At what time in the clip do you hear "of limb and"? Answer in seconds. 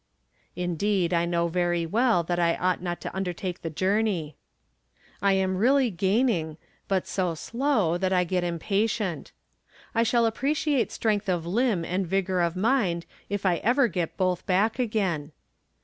11.29-12.07